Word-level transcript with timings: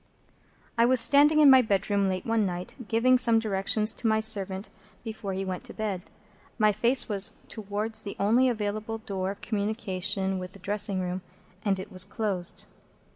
I 0.79 0.85
was 0.87 0.99
standing 0.99 1.41
in 1.41 1.49
my 1.51 1.61
bedroom 1.61 2.09
late 2.09 2.25
one 2.25 2.43
night, 2.43 2.73
giving 2.87 3.19
some 3.19 3.37
directions 3.37 3.93
to 3.93 4.07
my 4.07 4.19
servant 4.19 4.67
before 5.03 5.33
he 5.33 5.45
went 5.45 5.63
to 5.65 5.75
bed. 5.75 6.01
My 6.57 6.71
face 6.71 7.07
was 7.07 7.33
towards 7.47 8.01
the 8.01 8.15
only 8.19 8.49
available 8.49 8.97
door 8.97 9.29
of 9.29 9.41
communication 9.41 10.39
with 10.39 10.53
the 10.53 10.57
dressing 10.57 11.01
room, 11.01 11.21
and 11.63 11.79
it 11.79 11.91
was 11.91 12.03
closed. 12.03 12.65